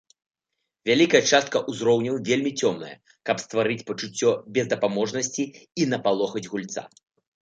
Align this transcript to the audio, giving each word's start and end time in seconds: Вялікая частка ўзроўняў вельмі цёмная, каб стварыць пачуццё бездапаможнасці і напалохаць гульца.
Вялікая 0.89 1.19
частка 1.31 1.57
ўзроўняў 1.73 2.15
вельмі 2.29 2.51
цёмная, 2.61 2.91
каб 3.31 3.43
стварыць 3.45 3.83
пачуццё 3.91 4.31
бездапаможнасці 4.57 5.43
і 5.83 5.89
напалохаць 5.93 6.49
гульца. 6.57 6.81